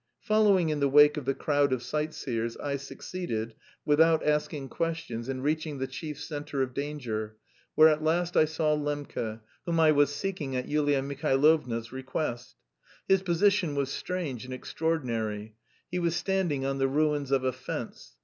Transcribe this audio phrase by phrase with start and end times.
[0.21, 3.53] Following in the wake of the crowd of sightseers, I succeeded,
[3.85, 7.35] without asking questions, in reaching the chief centre of danger,
[7.75, 12.55] where at last I saw Lembke, whom I was seeking at Yulia Mihailovna's request.
[13.07, 15.53] His position was strange and extraordinary.
[15.91, 18.15] He was standing on the ruins of a fence.